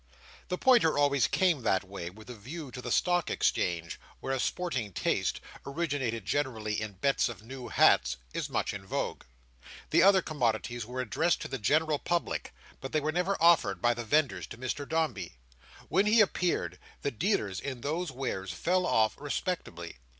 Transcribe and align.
The 0.47 0.57
pointer 0.57 0.97
always 0.97 1.27
came 1.27 1.61
that 1.61 1.83
way, 1.83 2.09
with 2.09 2.27
a 2.27 2.33
view 2.35 2.71
to 2.71 2.81
the 2.81 2.91
Stock 2.91 3.29
Exchange, 3.29 3.99
where 4.19 4.33
a 4.33 4.39
sporting 4.39 4.93
taste 4.93 5.39
(originating 5.63 6.25
generally 6.25 6.81
in 6.81 6.93
bets 6.93 7.29
of 7.29 7.43
new 7.43 7.67
hats) 7.67 8.17
is 8.33 8.49
much 8.49 8.73
in 8.73 8.83
vogue. 8.83 9.25
The 9.91 10.01
other 10.01 10.23
commodities 10.23 10.87
were 10.87 11.01
addressed 11.01 11.39
to 11.41 11.47
the 11.47 11.59
general 11.59 11.99
public; 11.99 12.51
but 12.79 12.93
they 12.93 12.99
were 12.99 13.11
never 13.11 13.37
offered 13.39 13.79
by 13.79 13.93
the 13.93 14.03
vendors 14.03 14.47
to 14.47 14.57
Mr 14.57 14.89
Dombey. 14.89 15.33
When 15.87 16.07
he 16.07 16.19
appeared, 16.19 16.79
the 17.03 17.11
dealers 17.11 17.59
in 17.59 17.81
those 17.81 18.09
wares 18.11 18.51
fell 18.51 18.87
off 18.87 19.13
respectfully. 19.19 19.97